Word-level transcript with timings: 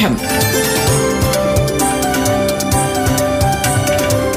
പാഠം 0.00 0.16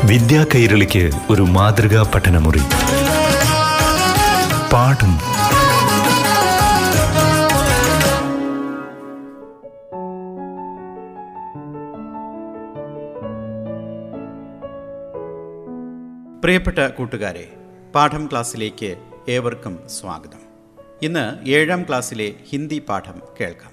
വിദ്യാ 0.07 0.45
കൈരളിക്ക് 0.55 1.11
ഒരു 1.29 1.41
മാതൃകാ 1.41 2.11
പഠനമുറി. 2.15 2.61
പാഠം. 4.73 5.13
പ്രിയപ്പെട്ട 16.41 16.79
കൂട്ടുകാരെ 16.79 17.47
പാഠം 17.95 18.29
ക്ലാസ്സിലേക്ക് 18.31 18.95
ഏവർക്കും 19.29 19.79
സ്വാഗതം. 20.01 20.43
ഇന്ന് 21.01 21.49
ഏഴാം 21.49 21.83
ക്ലാസ്സിലെ 21.83 22.33
ഹിന്ദി 22.49 22.83
പാഠം 22.89 23.21
കേൾക്കാം. 23.41 23.72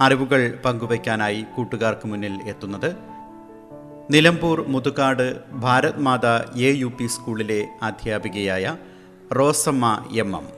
അറിവുകൾ 0.00 0.42
പങ്കുവയ്ക്കാനായി 0.64 1.42
കൂട്ടുകാർക്ക് 1.54 2.06
മുന്നിൽ 2.12 2.34
എത്തുന്നത് 2.62 2.90
Nilambur 4.10 4.58
Muthukad 4.74 5.26
Bharat 5.64 6.02
Mata 6.06 6.34
A 6.66 6.72
U 6.82 6.88
P 6.98 7.06
സ്കൂളിലെ 7.14 7.60
അധ്യാപികയായ 8.00 8.64
റോസമ്മ 9.38 9.86
എം 10.24 10.32
എം 10.40 10.48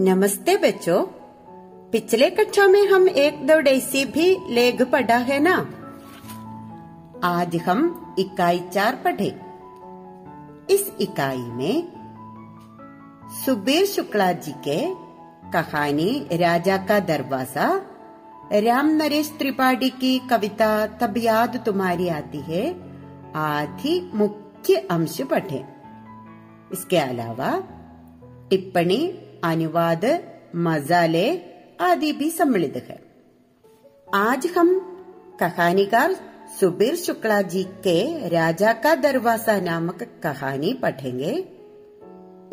नमस्ते 0.00 0.52
बच्चों 0.56 0.98
पिछले 1.92 2.28
कक्षा 2.30 2.66
में 2.68 2.84
हम 2.88 3.08
एक 3.18 3.34
दो 3.46 3.56
डेसी 3.60 4.04
भी 4.14 4.26
लेख 4.50 4.78
पढ़ा 4.92 5.16
है 5.28 5.38
ना 5.40 5.54
आज 7.28 7.56
हम 7.66 7.80
इकाई 8.18 8.60
चार 8.74 8.94
पढ़े 9.04 9.28
इस 10.70 10.84
इकाई 11.00 11.42
में 11.58 11.76
सुबीर 13.40 13.84
शुक्ला 13.86 14.30
जी 14.46 14.54
के 14.66 14.78
कहानी 15.52 16.10
राजा 16.40 16.76
का 16.86 16.98
दरवाजा 17.06 17.66
राम 18.64 18.88
नरेश 18.92 19.30
त्रिपाठी 19.38 19.88
की 20.00 20.18
कविता 20.30 20.70
तब 21.00 21.18
याद 21.18 21.56
तुम्हारी 21.66 22.08
आती 22.10 22.40
है 22.46 22.64
आदि 23.40 23.94
मुख्य 24.14 24.76
अंश 24.90 25.20
पढ़े 25.30 25.64
इसके 26.72 26.96
अलावा 26.98 27.50
टिप्पणी 28.50 29.00
अनुवाद 29.44 30.04
मजाले 30.64 31.28
आदि 31.80 32.12
भी 32.12 32.30
सम्मिलित 32.30 32.76
है 32.88 32.98
आज 34.16 34.46
हम 34.56 34.74
कहानीकार 35.40 36.16
सुबीर 36.60 36.96
शुक्ला 36.96 37.40
जी 37.52 37.62
के 37.86 37.98
राजा 38.28 38.72
का 38.84 38.94
दरवाजा 39.06 39.58
नामक 39.60 40.02
कहानी 40.22 40.72
पढ़ेंगे 40.82 41.32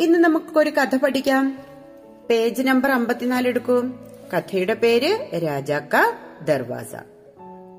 ഇന്ന് 0.03 0.17
നമുക്കൊരു 0.25 0.71
കഥ 0.77 0.95
പഠിക്കാം 1.03 1.45
പേജ് 2.30 2.62
നമ്പർ 2.62 2.90
അമ്പത്തിനാല് 2.90 3.48
എടുക്കൂ. 3.48 3.82
കഥയുടെ 4.36 4.74
പേര് 4.74 5.42
രാജാക്ക 5.42 5.96
ദർവാസ. 6.44 6.94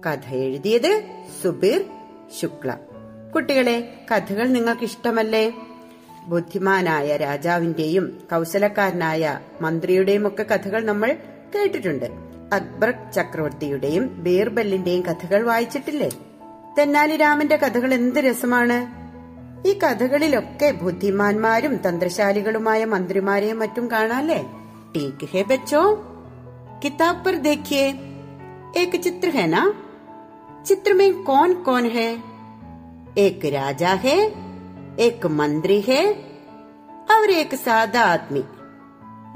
കഥ 0.05 0.35
എഴുതിയത് 0.35 1.03
സുബീർ 1.44 1.85
ശുക്ല. 2.41 2.77
കുട്ടികളെ 3.35 3.94
കഥകൾ 4.11 4.47
നിങ്ങൾക്ക് 4.47 4.83
ഇഷ്ടമല്ലേ 4.83 5.53
ബുദ്ധിമാനായ 6.27 7.17
രാജാവിന്റെയും 7.17 8.27
കൗശലക്കാരനായ 8.31 9.39
മന്ത്രിയുടെയും 9.61 10.27
ഒക്കെ 10.27 10.44
കഥകൾ 10.44 10.85
നമ്മൾ 10.85 11.17
കേട്ടിട്ടുണ്ട്. 11.55 12.05
അക്ബർ 12.53 12.94
ചക്രവർത്തിയുടെയും 13.16 14.23
ബീർബലിന്റെയും 14.23 15.03
കഥകൾ 15.03 15.44
വായിച്ചിട്ടില്ലേ? 15.44 16.09
തെന്നാലി 16.78 17.16
രാമന്റെ 17.16 17.55
കഥകൾ 17.55 17.94
എന്ത് 17.94 18.19
രസമാണ്? 18.19 19.02
ഈ 19.66 19.72
കഥകളിലൊക്കെ 19.82 20.68
ബുദ്ധിമാന്മാരും 20.82 21.74
തന്ത്രശാലികളുമായ 21.86 22.80
മന്ത്രിമാരെയും 22.94 23.60
മറ്റും 23.62 23.88
കാണാല്ലേ 23.94 24.41
ടീക്ക് 24.94 25.28
ഹേ 25.32 25.42
ബച്ചോ 25.50 25.82
किताब 26.80 27.22
पर 27.24 27.36
देखिए 27.41 27.84
एक 28.77 28.92
चित्र 29.02 29.28
है 29.30 29.46
ना 29.46 29.62
चित्र 30.66 30.94
में 30.94 31.22
कौन 31.22 31.54
कौन 31.62 31.84
है 31.91 32.10
एक 33.19 33.44
राजा 33.53 33.92
है 34.04 34.16
एक 35.00 35.26
मंत्री 35.32 35.81
है 35.82 36.03
और 37.09 37.31
एक 37.32 37.54
सादा 37.56 38.03
आदमी 38.06 38.42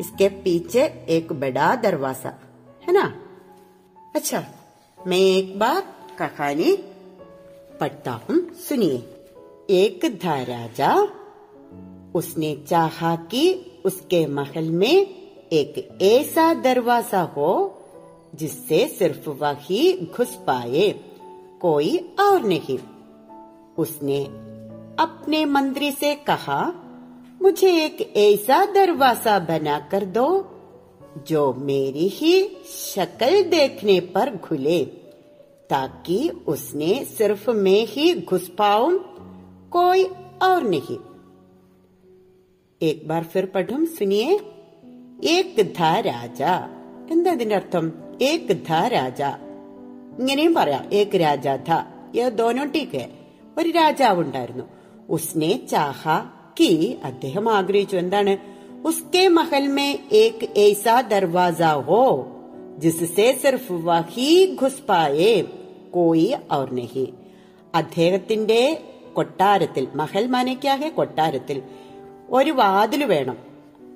इसके 0.01 0.29
पीछे 0.45 0.83
एक 1.09 1.33
बड़ा 1.41 1.75
दरवाजा 1.79 2.33
है 2.83 2.93
ना 2.93 3.05
अच्छा 4.15 4.41
मैं 4.99 5.19
एक 5.33 5.59
बार 5.59 5.81
कहानी 6.19 6.71
पढ़ता 7.81 8.13
हूँ 8.25 8.39
सुनिए 8.61 8.99
एक 9.70 10.06
था 10.26 10.42
राजा। 10.42 11.08
उसने 12.16 12.56
चाहा 12.68 13.16
कि 13.16 13.66
उसके 13.86 14.26
महल 14.26 14.70
में 14.72 15.08
एक 15.54 16.00
ऐसा 16.02 16.54
दरवाज़ा 16.54 17.22
हो, 17.22 17.80
जिससे 18.36 18.88
सिर्फ़ 18.88 19.30
वही 19.30 20.08
घुस 20.18 20.36
पाए, 20.48 20.96
कोई 21.62 21.98
और 22.20 22.44
नहीं। 22.44 22.80
उसने 23.78 24.24
अपने 25.00 25.46
मंत्री 25.46 25.92
से 25.92 26.16
कहा, 26.16 26.74
मुझे 27.42 27.86
एक 27.86 28.14
ऐसा 28.18 28.66
दरवाज़ा 28.66 29.40
बना 29.40 29.80
कर 29.80 30.06
दो, 30.06 30.28
जो 31.28 31.54
मेरी 31.54 32.08
ही 32.08 32.58
शक्ल 32.70 33.44
देखने 33.44 34.00
पर 34.00 34.38
खुले 34.38 34.86
ताकि 35.70 36.30
उसने 36.48 37.06
सिर्फ़ 37.06 37.50
मैं 37.52 37.86
ही 37.86 38.22
घुस 38.22 38.52
पाऊँ 38.58 39.17
कोई 39.77 40.03
और 40.43 40.63
नहीं 40.65 40.99
एक 42.81 43.07
बार 43.09 43.25
फिर 43.33 43.47
पढ़ूं 43.55 43.85
सुनिए 43.99 44.27
ഏക് 45.31 45.59
ധ 45.77 45.89
രാജ 46.07 46.43
എന്താ 47.11 47.33
ഇതിന്റെ 47.33 47.55
അർത്ഥം 47.57 47.85
ഏക് 48.23 48.53
ധ 48.69 48.79
രാജ 48.95 49.21
ഇങ്ങനെയും 50.19 50.55
പറയാം 50.55 50.85
ഏക് 50.93 51.17
രാജ 51.21 51.49
ധ 51.69 51.79
ദോനോ 52.31 52.65
ടീക്ക് 52.75 53.03
ഒരു 53.59 53.71
രാജാവ് 53.71 54.21
ഉണ്ടായിരുന്നു 54.21 54.65
ഉസ്നെ 55.11 55.53
ചാഹ 55.71 56.03
കി 56.61 56.71
അദ്ദേഹം 57.05 57.47
ആഗ്രഹിച്ചു 57.49 57.97
എന്താണ് 57.97 58.35
ഉസ്കെ 58.85 59.25
മഹൽ 59.29 59.67
മേ 59.69 59.89
ഏക് 60.23 60.45
ഏസാ 60.59 60.97
ദർവാസ 61.13 61.63
ഹോ 61.89 62.03
ജിസ്സെ 62.79 63.29
സിർഫ് 63.43 63.79
വഹി 63.85 64.31
ഘുസ് 64.63 64.85
പായേ 64.89 65.35
കോയി 65.91 66.29
ഔർ 66.53 66.71
നഹി 66.75 67.07
അദ്ദേഹത്തിന്റെ 67.75 68.63
കൊട്ടാരത്തിൽ 69.18 69.88
മഹൽ 69.96 70.58
കൊട്ടാരത്തിൽ 70.90 71.62
ഒരു 72.30 72.52
വാതിൽ 72.52 73.04
വേണം. 73.04 73.38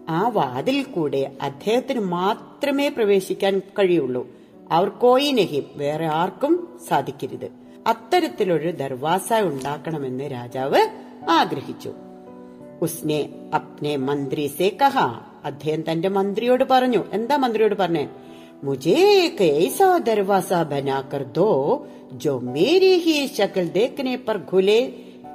ആ 0.09 0.27
വാതിൽ 0.27 0.83
കൂടെ 0.83 1.31
അദ്ദേഹത്തിന് 1.41 1.99
മാത്രമേ 1.99 2.87
പ്രവേശിക്കാൻ 2.87 3.59
കഴിയുള്ളൂ. 3.59 4.27
അവർ 4.71 4.89
കോയിനഹി 4.89 5.63
വേറെ 5.75 6.05
ആർക്കും 6.05 6.79
സാധിക്കരുത്. 6.87 7.49
അത്തരത്തിലൊരു 7.87 8.71
ദർവാസ 8.71 9.33
ഉണ്ടാക്കണമെന്ന് 9.33 10.31
രാജാവ് 10.31 10.87
ആഗ്രഹിച്ചു. 11.29 11.93
ഉസ്നെ 12.81 13.29
അപ്നെ 13.55 13.95
മന്ത്രി 13.95 14.47
സേ 14.47 14.77
കഹ. 14.81 14.97
അദ്ദേഹം 15.45 15.91
തന്റെ 15.91 16.09
മന്ത്രിയോട് 16.09 16.63
പറഞ്ഞു 16.63 17.03
എന്താ 17.13 17.35
മന്ത്രിയോട് 17.35 17.75
പറഞ്ഞേ? 17.75 18.07
മുജേ 18.63 19.31
ऐसा 19.41 19.97
दरवाजा 19.97 20.57
बनाकर 20.63 21.23
दो 21.37 21.77
जो 22.25 22.33
मेरी 22.41 22.91
ही 23.05 23.17
शक्ल 23.27 23.63
देखने 23.69 24.15
पर 24.15 24.37
घुले 24.51 24.79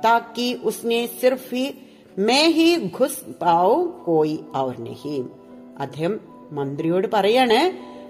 ताकि 0.04 0.46
उसने 0.64 1.06
सिर्फ 1.20 1.44
ही 1.52 1.64
मैं 2.26 2.44
ही 2.48 2.68
ഘുസ് 2.96 3.22
പാവും 3.40 3.84
കോയി 4.04 4.36
ഔർ 4.56 4.74
നഹീം 4.80 5.24
അദ്ദേഹം 5.78 6.12
മന്ത്രിയോട് 6.52 7.06
പറയാണ് 7.06 7.60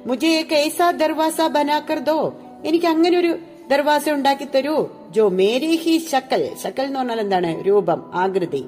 മുജെ 0.07 0.33
കൈസ 0.53 0.79
ദർവാസ 0.97 1.39
ബനാക്കർ 1.47 1.99
ദോ 1.99 2.19
എനിക്ക് 2.65 2.87
അങ്ങനെ 2.87 3.17
ഒരു 3.19 3.33
ദർവാസ 3.69 4.05
ഉണ്ടാക്കി 4.11 4.45
തരൂ 4.45 4.75
ജോ 5.11 5.29
മേരി 5.29 5.77
ഹി 5.77 5.95
ശക്കൽ 6.13 6.43
ശക്കൽ 6.63 6.85
എന്ന് 6.85 6.99
പറഞ്ഞാൽ 6.99 7.21
എന്താണ്? 7.21 7.51
രൂപം 7.63 8.01
ആകൃതി। 8.15 8.63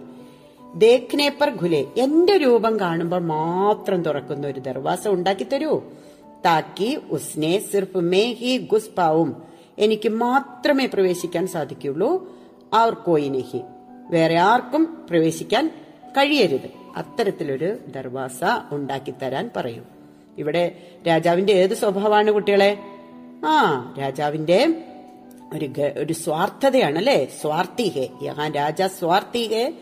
ദേഖ്നെ 0.78 1.28
ഖുലെ 1.61 1.83
എന്റെ 1.97 2.37
രൂപം 2.37 2.81
കാണുമ്പോൾ 2.81 3.19
മാത്രം 3.19 4.03
തുറക്കുന്ന 4.03 4.47
ഒരു 4.47 4.60
ദർവാസ 4.60 5.09
ഉണ്ടാക്കി 5.09 5.45
തരൂ 5.45 5.72
താക്കി 6.45 6.91
ഉസ്നെ 7.10 7.59
സിർഫ് 7.71 8.03
മേ 8.13 8.25
ഹി 8.41 8.53
ഗുസ്പാവും 8.72 9.31
എനിക്ക് 9.78 10.09
മാത്രമേ 10.09 10.87
പ്രവേശിക്കാൻ 10.87 11.47
സാധിക്കുള്ളൂ 11.47 12.10
ആർ 12.74 12.94
കോയിനഹി 12.94 13.60
വേറെ 14.10 14.34
ആർക്കും 14.34 15.06
പ്രവേശിക്കാൻ 15.10 15.70
കഴിയരുത്. 16.04 16.70
അത്തരത്തിലൊരു 16.97 17.76
ദർവാസ 17.97 18.41
ഉണ്ടാക്കി 18.72 19.15
തരാൻ 19.22 19.50
പറയും. 19.56 19.84
ഇവിടെ 20.38 20.78
രാജാവിന്റെ 21.09 21.53
ഏത് 21.53 21.74
സ്വഭാവമാണ് 21.74 22.30
കുട്ടികളെ? 22.30 22.78
ആ 23.47 23.94
രാജാവിന്റെ 24.00 24.84
ഒരു 25.54 25.72
ഒരു 25.98 26.12
സ്വാർത്ഥതയാണ് 26.12 26.98
അല്ലെ 26.98 27.28
സ്വാർത്ഥീഹെ. 27.41 28.09
യഹാൻ 28.22 28.53
രാജ 28.53 28.82
സ്വാർത്ഥീഹെ. 28.82 29.74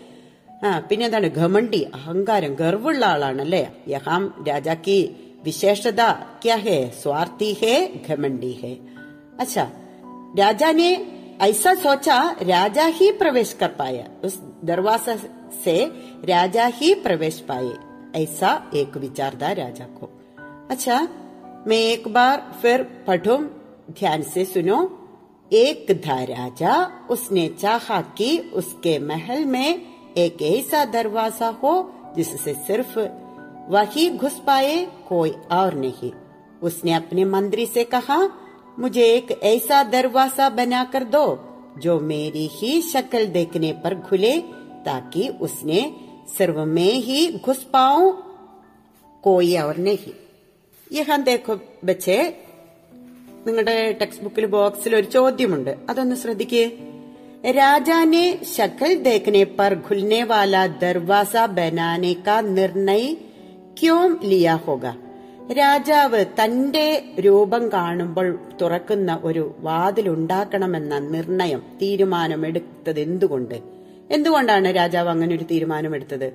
ആ 0.65 0.79
പിന്നെന്താണ്? 0.79 1.27
ഘമണ്ടി 1.27 1.91
അഹങ്കാരം 1.95 2.55
ഗർവുള്ള 2.55 3.07
ആളാണ് 3.07 3.43
അല്ലെ 3.43 3.69
യഹാം 3.89 4.45
രാജാക്ക് 4.49 5.11
വിശേഷത 5.45 6.13
ക്യാ 6.45 6.57
ഹേ? 6.57 6.93
സ്വാർത്ഥീഹേ 7.03 7.93
ഘമണ്ടി 8.11 8.59
ഹേ. 8.63 8.77
അച്ഛാ 9.41 9.71
രാജാനെ 10.41 11.16
ऐसा 11.41 11.75
सोचा, 11.75 12.37
राजा 12.43 12.85
ही 12.85 13.11
प्रवेश 13.13 13.53
कर 13.53 13.69
पाया 13.69 14.05
उस 14.25 14.41
दरवाज़ा 14.65 15.17
से 15.65 15.85
राजा 16.25 16.67
ही 16.67 16.95
प्रवेश 16.95 17.41
पाए। 17.41 17.73
ऐसा 18.23 18.71
एक 18.75 18.97
विचार 18.97 19.39
था 19.43 19.53
राजा 19.53 19.85
को। 19.85 20.09
अच्छा 20.71 21.01
मैं 21.67 21.77
एक 21.77 22.09
बार 22.09 22.59
फिर 22.63 22.83
पढ़ूं, 23.07 23.45
ध्यान 23.91 24.23
से 24.23 24.45
सुनो। 24.45 24.79
एक 25.53 26.03
था 26.07 26.23
राजा, 26.23 26.91
उसने 27.11 27.49
चाहा 27.49 28.01
कि 28.01 28.39
उसके 28.39 28.99
महल 28.99 29.45
में 29.45 29.83
एक 30.17 30.43
ऐसा 30.43 30.85
दरवाज़ा 30.85 31.49
हो, 31.49 31.95
जिससे 32.17 32.55
सिर्फ़ 32.55 32.99
वही 33.73 34.11
घुस 34.11 34.43
पाए, 34.47 34.87
कोई 35.09 35.31
और 35.31 35.75
नहीं। 35.75 36.13
उसने 36.63 36.93
अपने 36.93 37.25
मंत्री 37.25 37.67
से 37.67 37.85
कहा 37.85 38.29
मुझे 38.80 39.06
एक 39.10 39.32
ऐसा 39.46 39.82
दरवाजा 39.92 40.50
बनाकर 40.58 41.04
दो 41.16 41.26
जो 41.80 42.00
मेरी 42.12 42.48
ही 42.52 42.72
शक्ल 42.84 43.26
देखने 43.30 43.72
पर 43.84 43.96
खुले 44.02 44.38
ताकि 44.86 45.28
उसने 45.42 45.82
सिर्फ 46.38 46.58
मैं 46.70 46.94
ही 47.08 47.20
घुस 47.40 47.64
पाऊं 47.74 48.12
कोई 49.24 49.56
और 49.60 49.78
नहीं 49.80 50.14
यहाँ 50.92 51.22
देखो 51.24 51.54
ബച്ചേ 51.86 52.16
നിങ്ങളുടെ 53.46 53.76
ടെക്സ്റ്റ് 54.00 54.24
ബുക്കിൽ 54.24 54.46
ബോക്സിൽ 54.56 54.92
ഒരു 54.98 55.08
ചോദ്യമുണ്ട് 55.16 55.72
അതൊന്ന് 55.90 56.16
ശ്രദ്ധിക്കേ 56.24 56.66
രാജാനെ 57.58 58.26
ശക്കൽ 58.48 58.92
देखने 59.06 59.44
पर 59.58 59.72
खुलने 59.86 60.20
वाला 60.32 60.62
दरवाजा 60.84 61.44
बनाने 61.58 62.14
का 62.26 62.36
निर्णय 62.50 63.06
क्यों 63.80 64.02
लिया 64.24 64.56
होगा 64.66 64.92
രാജാവ് 65.53 66.25
തന്റെ 66.45 67.05
രൂപം 67.21 67.73
കാണുമ്പോൾ 67.73 68.39
തുറക്കുന്ന 68.63 69.21
ഒരു 69.25 69.55
വാതിലുണ്ടാക്കണമെന്ന 69.59 70.99
നിർണയം 70.99 71.63
തീരുമാനമെടുത്തത് 71.83 73.01
എന്തുകൊണ്ട്? 73.01 73.55
എന്തുകൊണ്ടാണ് 74.11 74.77
രാജാവ് 74.77 75.09
അങ്ങനെ 75.09 75.35
ഒരു 75.37 75.45
തീരുമാനമെടുത്തത്? 75.45 76.33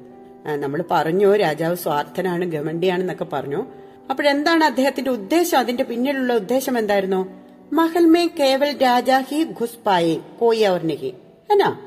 നമ്മൾ 0.56 0.84
പറഞ്ഞു 0.92 1.36
രാജാവ് 1.36 1.75
സ്വാർത്ഥനാണ് 1.75 2.46
ഗമണ്ടിയാണെന്നൊക്കെ 2.46 3.25
പറഞ്ഞു. 3.34 3.66
അപ്പോഴെന്താണ് 4.10 4.63
അദ്ദേഹത്തിന്റെ 4.63 5.12
ഉദ്ദേശം? 5.12 5.60
അതിന്റെ 5.60 5.84
പിന്നിലുള്ള 5.84 6.34
ഉദ്ദേശം 6.34 6.78
എന്തായിരുന്നു? 6.78 7.30
മഹൽമേ 7.74 8.28
കേവൽ 8.28 8.81
രാജാ 8.81 9.19
ഹി 9.19 9.44
ഖുസ്ബായി 9.44 10.19
കോയി 10.40 10.60
അവർ 10.60 10.84
നഹി. 10.84 11.13
എന്നാ 11.52 11.80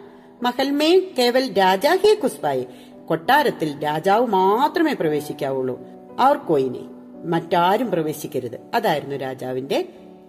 മഹൽമേ 0.42 0.98
കേവൽ 1.18 1.52
രാജാ 1.52 1.94
ഹി 1.94 2.18
ഖുസ്ബായി 2.22 2.66
കൊട്ടാരത്തിൽ 3.06 3.84
രാജാവ് 3.84 4.26
മാത്രമേ 4.26 4.92
പ്രവേശിക്കാവുള്ളൂ 4.92 5.80
അവർ 6.18 6.36
കോയിനെ 6.36 6.93
മറ്റാരും 7.25 7.89
പ്രവേശിക്കരുത് 7.91 8.57
അതായിരുന്നു 8.73 9.15
രാജാവിന്റെ 9.17 9.79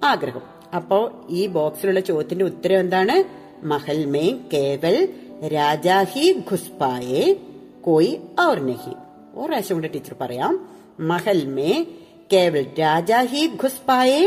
ആഗ്രഹം 0.05 0.45
അപ്പോ 0.75 0.99
ഈ 1.31 1.43
ബോക്സിലുള്ള 1.49 2.01
ചോദ്യത്തിന്റെ 2.01 2.45
ഉത്തരം 2.45 2.81
എന്താണ് 2.81 3.17
മഹൽ 3.65 4.01
മേ 4.07 4.25
കേവൽ 4.53 4.97
രാജാ 5.55 5.99
ഹി 6.13 6.27
ഘുസ് 6.51 6.73
പായേ 6.81 7.25
കോയി 7.81 8.13
അവർ 8.39 8.59
നഹി 8.63 8.93
ഒരു 9.35 9.49
പ്രാവശ്യം 9.49 9.77
കൂടെ 9.77 9.89
ടീച്ചർ 9.89 10.15
പറയാം 10.21 10.55
महल 11.03 11.47
में 11.49 11.75
केवल 12.31 12.65
രാജാ 12.81 13.21
ഹി 13.31 13.43
ഘുസ് 13.63 13.85
പായേ 13.89 14.23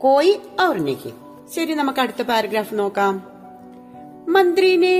കോയി 0.00 0.32
और 0.60 0.76
नहीं 0.80 1.12
ശരി 1.54 1.72
നമുക്ക് 1.74 2.00
അടുത്ത 2.00 2.22
പാരഗ്രാഫ് 2.30 2.74
നോക്കാം 2.80 3.14
मंत्री 4.28 4.72
ने 4.76 4.96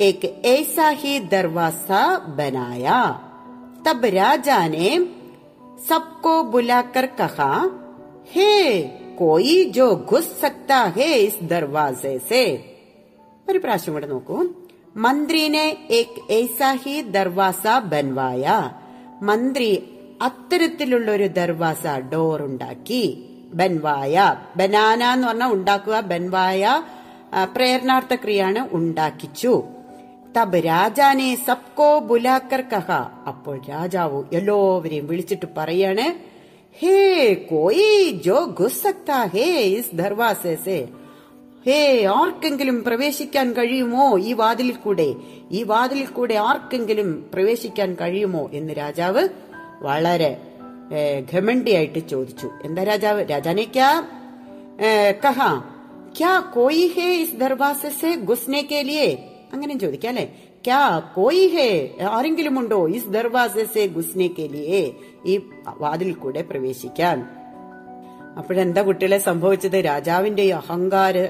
एक 0.00 0.22
ऐसा 0.48 0.86
ही 1.00 1.12
दरवाजा 1.28 2.00
बनाया 2.38 2.98
तब 3.86 4.04
राजा 4.14 4.58
ने 4.66 4.88
सबको 5.88 6.34
बुलाकर 6.52 7.06
कहा 7.18 7.50
हे 8.28 8.52
कोई 9.16 9.56
जो 9.70 9.86
घुस 10.10 10.28
सकता 10.40 10.78
है 10.96 11.10
इस 11.20 11.36
दरवाजे 11.50 12.14
से 12.28 12.44
ഒരു 13.46 13.58
പ്രാവശ്യം 13.64 13.94
കൂടെ 13.94 14.06
നോക്കൂ 14.12 14.36
മന്ത്രിനെ 15.04 15.64
ഏക് 15.98 16.18
ऐसा 16.36 16.68
ही 16.82 16.94
दरवाजा 17.16 17.74
बनवाया 17.92 18.56
മന്ത്രി 19.28 19.68
അത്തരത്തിലുള്ള 20.26 21.08
ഒരു 21.16 21.26
ദർവാസ 21.38 21.84
ഡോർ 22.12 22.38
ഉണ്ടാക്കി 22.42 23.02
ബൻവായ 23.60 24.14
ബനാന 24.56 25.02
എന്ന് 25.14 25.26
പറഞ്ഞാൽ 25.28 25.52
ഉണ്ടാക്കുക 25.52 25.96
ബൻവായ 26.12 26.62
പ്രേരണാർത്ഥ 27.48 28.14
ക്രിയാണ് 28.14 28.60
ഉണ്ടാക്കിച്ചു 28.78 29.52
തബ് 30.37 30.59
രാജാനെ 30.65 31.37
സബ്കോ 31.47 31.99
ബുലാക്കർ 31.99 32.61
കഹ 32.61 32.91
അപ്പോൾ 33.27 33.61
രാജാവ് 33.69 34.23
എല്ലാവരെയും 34.33 35.07
വിളിച്ചിട്ട് 35.07 35.45
പറയാണ് 35.57 36.05
ഹേ 36.79 37.33
കോയി 37.33 38.11
ജോ 38.25 38.45
ഗുസക്താ 38.59 38.85
സക്താ 38.85 39.25
ഹേ 39.25 39.47
ഇസ് 39.77 39.95
ദർവാസേ 39.95 40.77
ഹേ 41.65 42.05
ആർക്കെങ്കിലും 42.05 42.83
പ്രവേശിക്കാൻ 42.83 43.53
കഴിയുമോ 43.53 44.19
ഈ 44.19 44.33
വാതിലിൽ 44.33 44.75
കൂടെ? 44.75 45.15
ഈ 45.51 45.63
വാതിലിൽ 45.63 46.05
കൂടെ 46.07 46.35
ആർക്കെങ്കിലും 46.35 47.29
പ്രവേശിക്കാൻ 47.33 47.97
കഴിയുമോ 48.01 48.49
എന്ന് 48.53 48.73
രാജാവ് 48.73 49.29
വളരെ 49.81 50.31
ഘമണ്ടിയായിട്ട് 51.33 51.99
ചോദിച്ചു. 52.07 52.49
എന്താ 52.63 52.83
രാജാവ്? 52.83 53.25
രാജാനെ 53.31 53.63
ക്യാ 53.63 53.91
കഹാ 55.25 55.51
ക്യാ 56.19 56.39
കോയി 56.55 56.85
ഹേ 56.95 57.09
ഇസ് 57.23 57.35
ദർവാസെ 57.35 58.15
ഗുസ്നേക്കേലിയേ 58.29 59.28
അങ്ങനെ 59.53 59.79
ചോദിക്കാം 59.79 60.09
അല്ലെ? 60.09 60.29
ക്യാ 60.65 60.99
കോയി 60.99 61.47
ഹേ? 61.47 61.97
ആരെങ്കിലും 62.11 62.59
ഉണ്ടോ? 62.59 62.89
ഇസ് 62.89 63.07
ദർവാസെ 63.07 63.87
ഗുസ്നെ 63.87 64.27
കെലിയെ 64.27 64.91
ഈ 65.25 65.49
വാതിൽ 65.77 66.13
കൂടെ 66.13 66.41
പ്രവേശിക്കാൻ. 66.41 67.27
അപ്പോഴെന്താ 68.37 68.81
കുട്ടികളെ 68.81 69.17
സംഭവിച്ചത്? 69.17 69.75
രാജാവിന്റെ 69.75 70.43
ഈ 70.43 70.49
അഹങ്കാര 70.49 71.27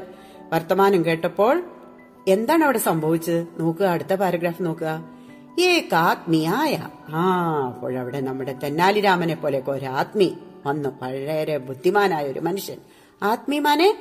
വർത്തമാനം 0.54 1.06
കേട്ടപ്പോൾ 1.06 1.64
എന്താണ് 2.28 2.64
അവിടെ 2.64 2.78
സംഭവിച്ചത്? 2.78 3.48
നോക്കുക 3.60 3.86
അടുത്ത 3.86 4.14
പാരഗ്രാഫ് 4.14 4.64
നോക്കുക. 4.64 5.20
ഏകാത്മിയായ. 5.60 6.90
ആ 7.14 7.64
അപ്പോഴവിടെ 7.68 8.20
നമ്മുടെ 8.20 8.54
തെന്നാലിരാമനെ 8.54 9.36
പോലെ 9.36 9.86
ആത്മി 9.86 10.38
വന്നു. 10.66 10.90
വളരെ 11.02 11.58
ബുദ്ധിമാനായ 11.58 12.28
ഒരു 12.28 12.40
മനുഷ്യൻ. 12.40 12.78
ആത്മീമാനെ 13.24 13.98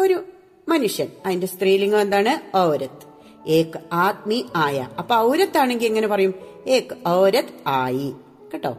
ഒരു 0.00 0.24
മനുഷ്യൻ. 0.68 1.08
അതിന്റെ 1.26 1.46
സ്ത്രീലിംഗം 1.46 2.00
എന്താണ്? 2.00 2.56
ഔരത്ത്. 2.56 3.11
ഏക് 3.46 3.78
ആത്മി 3.92 4.46
ആയ. 4.56 4.88
അപ്പൊ 4.98 5.16
ഔരത്താണെങ്കിൽ 5.16 5.86
എങ്ങനെ 5.86 6.06
പറയും? 6.06 6.34
ഏക് 6.66 7.08
ഔരത് 7.08 7.68
ആയി. 7.68 8.12
കേട്ടോ? 8.52 8.76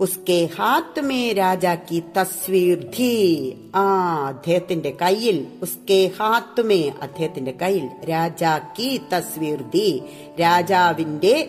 ഉസ്കെ 0.00 0.48
ഹാത്ത് 0.58 1.00
മേ 1.00 1.32
രാജാ 1.32 1.74
കി 1.74 2.02
തസ്വീർ 2.20 2.78
ധീ 2.98 3.52
ആ 3.74 4.14
അദ്ദേഹത്തിന്റെ 4.26 4.96
കയ്യിൽ. 5.02 5.46
ഉസ്കെ 5.62 6.10
ഹാത്ത് 6.18 6.62
മേ 6.62 6.92
അദ്ദേഹത്തിന്റെ 7.02 7.54
കയ്യിൽ. 7.62 7.88
രാജാക്കി 8.10 9.00
തസ്വീർ 9.16 9.60
ധീ 9.62 9.98
രാജാവിന്റെ 10.40 11.48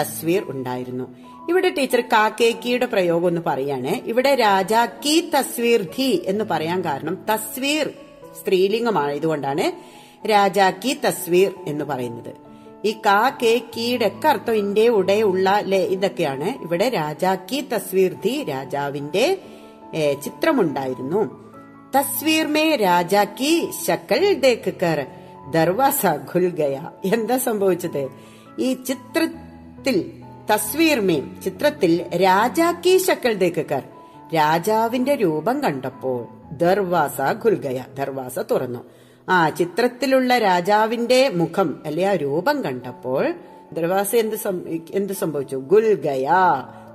തസ്വീർ 0.00 0.42
ഉണ്ടായിരുന്നു. 0.46 1.14
ഇവിടെ 1.48 1.68
ടീച്ചർ 1.68 2.00
കാക്കേക്കിയുടെ 2.00 2.86
പ്രയോഗം 2.86 3.26
ഒന്ന് 3.26 3.40
പറയാണ്. 3.46 3.88
ഇവിടെ 3.88 4.34
രാജാക്കി 4.34 5.30
തസ്വീർ 5.38 5.82
ധി 5.82 6.22
എന്ന് 6.26 6.44
പറയാൻ 6.44 6.84
കാരണം 6.84 7.18
തസ്വീർ 7.34 7.90
സ്ത്രീലിംഗമാണ് 8.40 9.12
ഇതുകൊണ്ടാണ് 9.12 9.72
രാജാ 10.26 10.70
കി 10.70 10.92
തസ്വീർ 11.04 11.50
എന്ന് 11.66 11.84
പറയുന്നത്. 11.84 12.32
ഈ 12.84 12.92
കാ 13.06 13.20
കെ 13.42 13.52
ഒക്കെ 14.06 14.28
അർത്ഥം 14.28 14.54
ഇന്റെ 14.54 14.88
ഉടെ 14.88 15.22
ഉള്ള 15.22 15.58
ഇതൊക്കെയാണ്. 15.94 16.48
ഇവിടെ 16.62 16.88
രാജാക്കി 16.88 17.60
തസ്വീർ 17.74 18.12
ധി 18.24 18.44
രാജാവിന്റെ 18.44 19.38
ചിത്രമുണ്ടായിരുന്നു. 20.24 21.22
തസ്വീർ 21.96 22.46
മേ 22.46 22.76
രാജാക്കി 22.76 23.70
ശക്കൽ 23.86 24.34
ദേക്ക് 24.34 24.72
കർ 24.82 25.06
ദർവാസ 25.50 26.06
ഖുൽ 26.06 26.48
ഗയ. 26.50 26.76
എന്താ 27.14 27.36
സംഭവിച്ചത്? 27.38 28.08
ഈ 28.58 28.68
ചിത്രത്തിൽ 28.88 29.96
തസ്വീർ 30.52 31.00
മേ 31.00 31.20
ചിത്രത്തിൽ 31.44 31.92
രാജാക്കി 32.16 32.98
ശക്കൽ 32.98 33.34
ദേക്ക് 33.34 33.66
കർ 33.66 33.82
രാജാവിന്റെ 34.34 35.14
രൂപം 35.14 35.62
കണ്ടപ്പോൾ 35.62 36.20
ദർവാസ 36.56 37.20
ഖുൽ 37.44 37.54
ഗയ 37.54 37.80
ദർവാസ 37.98 38.38
തുറന്നു. 38.38 38.82
ആ 39.28 39.48
ചിത്രത്തിലുള്ള 39.48 40.38
രാജാവിന്റെ 40.38 41.28
മുഖം 41.28 41.82
അല്ലെ 41.86 42.04
ആ 42.06 42.14
രൂപം 42.14 42.62
കണ്ടപ്പോൾ 42.62 43.34
ദർവാസ 43.72 44.14
എന്ത് 44.14 44.36
എന്ത് 44.90 45.12
സംഭവിച്ചു? 45.12 45.56
ഗുൽഗയ 45.56 46.30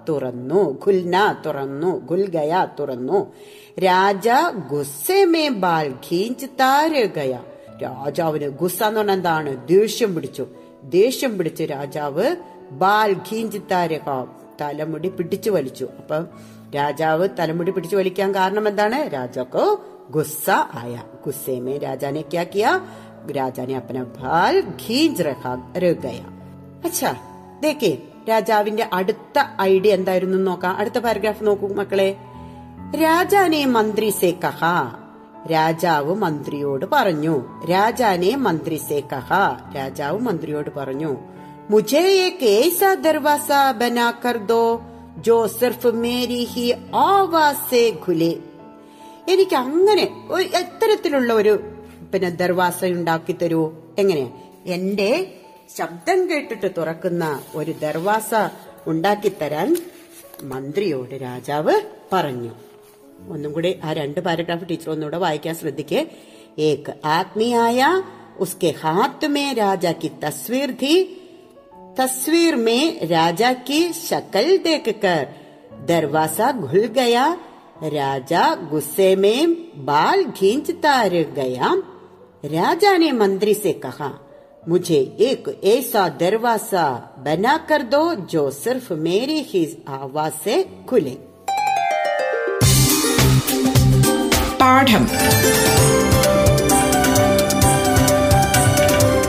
തുറന്നു 0.10 0.72
ഖുൽന 0.72 1.36
തുറന്നു 1.46 2.05
ഗുൽഗയ 2.05 2.67
തുറന്നു. 2.79 3.34
രാജ 3.79 4.27
ഗുസ്സേമേ 4.72 5.50
ബാൽ 5.50 5.89
ഖീഞ്ച് 5.89 6.46
താരകയ 6.46 7.39
രാജാവിന് 7.84 8.48
ഗുസ്സ 8.48 8.84
എന്ന് 8.84 9.00
പറഞ്ഞാൽ 9.00 9.15
എന്താണ്? 9.15 9.67
ദേഷ്യം 9.67 10.15
പിടിച്ചു. 10.15 10.48
ദേഷ്യം 10.84 11.38
പിടിച്ച് 11.38 11.63
രാജാവ് 11.63 12.36
ബാൽ 12.72 13.13
ഖീഞ്ച് 13.13 13.57
താരക 13.72 14.25
തലമുടി 14.62 15.10
പിടിച്ചു 15.10 15.50
വലിച്ചു. 15.50 15.86
അപ്പം 15.98 16.27
രാജാവ് 16.75 17.29
തലമുടി 17.39 17.71
പിടിച്ചു 17.71 17.95
വലിക്കാൻ 17.95 18.36
കാരണം 18.36 18.67
എന്താണ്? 18.67 19.13
രാജാക്കോ 19.13 19.81
ഗുസ്സ 20.09 20.50
ആയ. 20.50 21.03
ഗുസ്സേമേ 21.25 21.77
രാജാനെ 21.77 22.21
ക്യാ 22.21 22.81
രാജാനെ 23.31 23.75
അപ്പന 23.75 24.03
ദേക്കേ 27.59 27.97
രാജാവിന്റെ 28.29 28.89
അടുത്ത 28.93 29.62
ഐഡിയ 29.62 29.93
എന്തായിരുന്നു 29.93 30.38
നോക്കാം. 30.38 30.75
അടുത്ത 30.75 31.00
പാരഗ്രാഫ് 31.00 31.43
നോക്കൂ 31.43 31.67
മക്കളെ. 31.67 32.17
രാജാനെ 33.03 33.65
മന്ത്രി 33.65 34.09
സേ 34.09 34.31
കഹ. 34.31 34.59
രാജാവ് 35.51 36.15
മന്ത്രിയോട് 36.15 36.86
പറഞ്ഞു. 36.91 37.65
രാജാനെ 37.65 38.36
മന്ത്രി 38.36 38.75
സേ 38.75 39.00
കഹ. 39.00 39.29
രാജാവ് 39.75 40.19
മന്ത്രിയോട് 40.19 40.69
പറഞ്ഞു. 40.69 41.17
മുജേ 41.69 42.38
കേസ 42.41 42.93
ദർവാസ 42.93 43.47
ബനാ 43.77 44.12
കർ 44.12 44.38
ദോ 44.38 44.81
जो 45.25 45.36
മേരി 46.03 46.43
ഹി 46.43 46.65
ആവാസേ 46.95 47.83
ഖുലെ. 48.05 48.33
എനിക്ക് 49.29 49.55
അങ്ങനെ 49.55 50.03
എത്തരത്തിലുള്ള 50.62 51.33
ഒരു 51.33 51.53
പിന്നെ 52.13 52.29
ദർവാസ 52.29 52.86
ഉണ്ടാക്കി 52.86 53.33
തരൂ. 53.33 53.62
എങ്ങനെയാ 53.97 54.29
എന്റെ 54.65 55.12
ശബ്ദം 55.77 56.29
കേട്ടിട്ട് 56.29 56.69
തുറക്കുന്ന 56.77 57.41
ഒരു 57.55 57.74
ദർവാസ 57.81 58.31
ഉണ്ടാക്കിത്തരാൻ 58.88 59.69
മന്ത്രിയോട് 60.43 61.15
രാജാവ് 61.21 61.75
പറഞ്ഞു. 62.13 62.51
ഒന്നും 63.29 63.51
കൂടി 63.53 63.79
ആ 63.83 63.93
രണ്ട് 63.93 64.19
പാരഗ്രാഫ് 64.21 64.69
ടീച്ചർ 64.69 64.89
ഒന്നുകൂടെ 64.91 65.17
വായിക്കാൻ 65.17 65.55
ശ്രദ്ധിക്കേ. 65.55 66.01
ഏക് 66.59 66.91
ആത്മീയായ 67.05 68.03
ഉസ്കെ 68.39 68.74
ഹാത്തുമേ 68.81 69.53
രാജാക്കി 69.53 70.12
തസ്വീർ 70.25 70.69
ധി 70.71 70.93
तस्वीर 71.98 72.56
में 72.56 73.08
राजा 73.08 73.51
की 73.68 73.82
शक्ल 73.94 74.58
देखकर 74.58 75.27
दरवाज़ा 75.88 76.51
घुल 76.51 76.86
गया। 76.96 77.25
राजा 77.86 78.44
गुस्से 78.72 79.16
में 79.16 79.56
बाल 79.86 80.24
खींचता 80.32 81.01
रह 81.04 81.24
गया। 81.36 81.74
राजा 82.46 82.96
ने 82.98 83.12
मंत्री 83.12 83.54
से 83.54 83.74
कहा, 83.86 84.12
मुझे 84.70 85.00
एक 85.22 85.50
ऐसा 85.66 86.08
दरवाज़ा 86.20 86.86
बना 87.20 87.58
कर 87.70 87.82
दो 87.92 88.04
जो 88.25 88.50
सिर्फ़ 88.51 88.94
मेरी 88.94 89.39
ही 89.44 89.66
आवाज़ 89.89 90.34
से 90.44 90.63
खुले। 90.89 91.18
പാഠം 94.60 95.04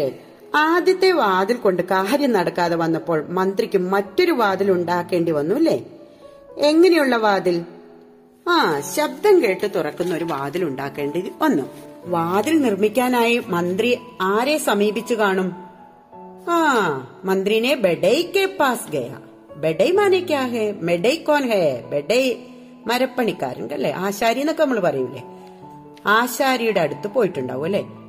കൂട്ടുകാരെ 0.00 0.32
ആദ്യത്തെ 0.56 1.12
വാതിൽ 1.12 1.56
കൊണ്ട് 1.56 1.82
കാര്യം 1.82 2.32
നടക്കാതെ 2.32 2.76
വന്നപ്പോൾ 2.76 3.26
മന്ത്രിക്ക് 3.28 3.78
മറ്റൊരു 3.78 4.32
വാതിൽ 4.32 4.70
ഉണ്ടാക്കേണ്ടി 4.70 5.32
വന്നു 5.32 5.54
അല്ലേ? 5.54 5.82
എങ്ങനെയുള്ള 6.56 7.16
വാതിൽ? 7.16 7.64
ആ 8.48 8.80
ശബ്ദം 8.80 9.42
കേട്ട് 9.42 9.74
തുറക്കുന്ന 9.74 10.14
ഒരു 10.14 10.24
വാതിൽ 10.24 10.64
ഉണ്ടാക്കേണ്ടി 10.64 11.32
വന്നു. 11.42 11.62
വാതിൽ 12.04 12.62
നിർമ്മിക്കാനായി 12.62 13.42
മന്ത്രി 13.46 13.98
ആരെ 14.20 14.58
സമീപിച്ചു 14.58 15.14
കാണും? 15.14 15.52
ആ 16.50 16.60
മന്ത്രിനെ 17.24 17.74
ബെഡൈ 17.74 18.32
പാസ് 18.60 18.92
ഗയ. 18.92 19.10
ബെഡൈ 19.56 19.90
മാനെ 19.90 20.20
ക്യാ 20.20 20.48
മെഡൈ 20.82 21.16
കോൻ 21.16 21.42
ഹേ? 21.42 21.84
ബെഡൈ 21.90 22.36
മരപ്പണിക്കാരൻ 22.86 23.72
അല്ലേ? 23.72 23.92
ആശാരി 23.92 24.40
എന്നൊക്കെ 24.40 24.62
നമ്മൾ 24.62 24.80
പറയൂലേ? 24.80 25.22
ആശാരിയുടെ 26.06 26.80
അടുത്ത് 26.80 27.08
പോയിട്ടുണ്ടാവും 27.08 27.64
അല്ലെ? 27.64 28.01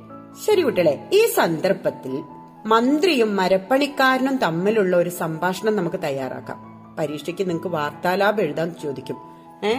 ശരി 0.46 0.60
കുട്ടികളെ 0.60 1.08
ഈ 1.12 1.26
സന്ദർഭത്തിൽ 1.26 2.22
മന്ത്രിയും 2.66 3.36
മരപ്പണിക്കാരനും 3.36 4.36
തമ്മിലുള്ള 4.36 4.96
ഒരു 4.96 5.10
സംഭാഷണം 5.10 5.76
നമുക്ക് 5.76 5.96
തയ്യാറാക്കാം. 5.96 6.74
പരീക്ഷയ്ക്ക് 6.98 7.42
നിങ്ങൾക്ക് 7.42 7.68
വാർത്താലാപം 7.68 8.40
എഴുതാൻ 8.40 8.74
ചോദിക്കും. 8.82 9.16
ഏ? 9.64 9.74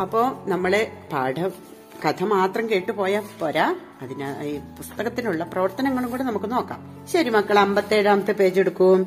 അപ്പോ 0.00 0.44
നമ്മളെ 0.46 0.92
പാഠം 1.12 1.52
കഥ 2.08 2.22
മാത്രം 2.22 2.70
കേട്ടു 2.70 2.92
പോയാൽ 2.92 3.22
പോരാ. 3.40 3.74
അതിന് 4.02 4.44
ഈ 4.44 4.58
പുസ്തകത്തിനുള്ള 4.58 5.44
പ്രവർത്തനങ്ങളും 5.44 6.10
കൂടെ 6.10 6.22
നമുക്ക് 6.22 6.52
നോക്കാം. 6.52 7.06
ശരി 7.12 7.30
മക്കൾ 7.30 7.58
അമ്പത്തേഴാമത്തെ 7.58 8.32
പേജ് 8.32 8.60
എടുക്കൂ. 8.60 8.98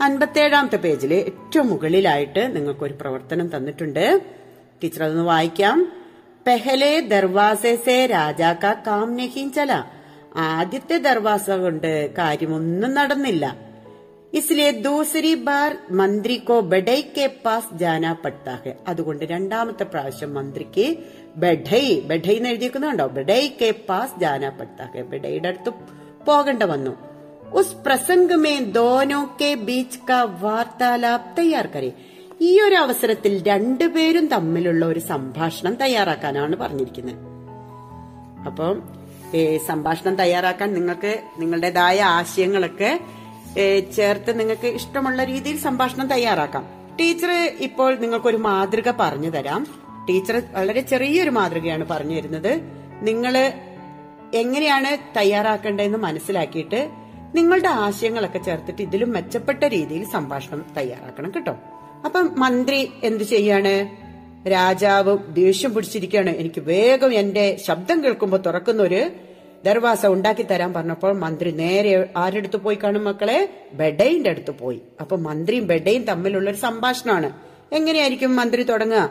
അൻപത്തേഴാമത്തെ 0.00 0.76
പേജിൽ 0.76 1.14
ഏറ്റവും 1.14 1.66
മുകളിലായിട്ട് 1.66 2.56
നിങ്ങൾക്ക് 2.56 2.84
ഒരു 2.84 2.94
പ്രവർത്തനം 3.00 3.56
തന്നിട്ടുണ്ട്. 3.56 4.22
ടീച്ചർ 4.82 5.02
അതൊന്ന് 5.02 5.22
വായിക്കാം. 5.22 5.92
പെഹലേ 6.46 7.00
ദർവാസേ 7.00 7.76
സെ 7.76 8.06
രാജാ 8.06 8.52
കാ 8.52 8.72
കാം 8.72 9.16
നഹീൻ 9.16 9.52
ചല. 9.52 9.82
ആദ്യത്തെ 10.36 10.98
ദർവാസ 10.98 11.50
കൊണ്ട് 11.50 12.10
കാര്യമൊന്നും 12.10 12.94
നടന്നില്ല. 12.94 13.56
ഇസ്ലേ 14.32 14.70
ദൂസരി 14.70 15.34
ബാർ 15.34 15.76
മന്ത്രിക്കോ 15.90 16.60
ബഡൈ 16.60 17.00
കെ 17.00 17.26
പാസ് 17.44 17.78
ജാനാ 17.78 18.12
പട്ടാഹ്. 18.12 18.72
അതുകൊണ്ട് 18.88 19.24
രണ്ടാമത്തെ 19.24 19.84
പ്രാവശ്യം 19.84 20.34
മന്ത്രിക്ക് 20.34 20.96
ബഡൈ 21.36 22.00
ബഡൈ 22.00 22.34
എന്ന് 22.34 22.48
എഴുതിയിരിക്കുന്നുണ്ടോ 22.48 23.06
ബഡൈ 23.06 23.48
കെ 23.62 23.74
പാസ് 23.88 24.20
ജാനാ 24.20 24.48
പട്ടാഹ്. 24.48 25.02
ബഡൈയുടെ 25.02 25.48
അടുത്ത് 25.48 25.70
പോകേണ്ട 26.26 26.62
വന്നു. 26.62 26.96
ഉസ് 27.52 27.74
പ്രസംഗ് 27.74 28.36
മേ 28.36 28.58
ദോനോ 28.58 29.36
കെ 29.40 29.54
ബീച്ച് 29.54 29.98
കാ 30.10 30.22
വാർത്താലാപ് 30.22 31.36
തയ്യാർക്കറി 31.38 31.92
ഈ 32.40 32.60
ഒരു 32.60 32.74
അവസരത്തിൽ 32.74 33.42
രണ്ടുപേരും 33.46 34.26
തമ്മിലുള്ള 34.26 34.86
ഒരു 34.86 34.98
സംഭാഷണം 34.98 35.74
തയ്യാറാക്കാനാണ് 35.74 36.56
പറഞ്ഞിരിക്കുന്നത്. 36.56 37.16
അപ്പം 38.46 39.05
സംഭാഷണം 39.66 40.16
തയ്യാറാക്കാൻ 40.16 40.74
നിങ്ങൾക്ക് 40.74 41.22
നിങ്ങളുടേതായ 41.38 42.02
ആശയങ്ങളൊക്കെ 42.02 43.00
ചേർത്ത് 43.96 44.40
നിങ്ങൾക്ക് 44.40 44.66
ഇഷ്ടമുള്ള 44.66 45.24
രീതിയിൽ 45.24 45.58
സംഭാഷണം 45.58 46.06
തയ്യാറാക്കാം. 46.06 46.64
ടീച്ചർ 47.00 47.30
ഇപ്പോൾ 47.60 47.94
നിങ്ങൾക്കൊരു 47.94 48.36
മാതൃക 48.36 48.90
പറഞ്ഞു 49.00 49.30
തരാം. 49.30 49.66
ടീച്ചർ 50.08 50.42
വളരെ 50.52 50.80
ചെറിയൊരു 50.80 51.30
മാതൃകയാണ് 51.30 51.86
പറഞ്ഞു 51.86 52.16
തരുന്നത്. 52.16 52.60
നിങ്ങൾ 53.02 53.52
എങ്ങനെയാണ് 54.34 54.98
തയ്യാറാക്കേണ്ടതെന്ന് 55.16 55.98
മനസ്സിലാക്കിയിട്ട് 55.98 56.90
നിങ്ങളുടെ 57.34 57.68
ആശയങ്ങളൊക്കെ 57.68 58.38
ചേർത്തിട്ട് 58.38 58.82
ഇതിലും 58.82 59.12
മെച്ചപ്പെട്ട 59.12 59.64
രീതിയിൽ 59.64 60.04
സംഭാഷണം 60.04 60.64
തയ്യാറാക്കണം 60.76 61.32
കേട്ടോ. 61.34 61.54
അപ്പം 62.04 62.30
മന്ത്രി 62.36 62.92
എന്ത് 63.02 63.24
ചെയ്യാണ്? 63.24 64.05
രാജാവ് 64.48 65.18
ദേഷ്യം 65.34 65.74
പിടിച്ചിരിക്കുകയാണ്. 65.74 66.30
എനിക്ക് 66.30 66.60
വേഗം 66.60 67.12
എന്റെ 67.12 67.56
ശബ്ദം 67.66 68.04
കേൾക്കുമ്പോൾ 68.04 68.36
തുറക്കുന്ന 68.36 68.82
ഒരു 68.82 69.10
ദർവാസ 69.66 70.06
ഉണ്ടാക്കി 70.06 70.42
തരാൻ 70.42 70.72
പറഞ്ഞപ്പോൾ 70.72 71.12
മന്ത്രി 71.12 71.50
നേരെ 71.50 72.08
ആരുടെ 72.16 72.38
അടുത്ത് 72.38 72.56
പോയി 72.56 72.78
കാണും 72.82 73.04
മക്കളെ? 73.04 73.50
ബെഡയിന്റെ 73.72 74.30
അടുത്ത് 74.30 74.50
പോയി. 74.50 74.80
അപ്പൊ 75.00 75.16
മന്ത്രിയും 75.16 75.66
ബെഡയും 75.66 76.02
തമ്മിലുള്ള 76.04 76.50
ഒരു 76.50 76.56
സംഭാഷണമാണ്. 76.56 77.32
എങ്ങനെയായിരിക്കും 77.72 78.36
മന്ത്രി 78.36 78.62
തുടങ്ങുക? 78.62 79.10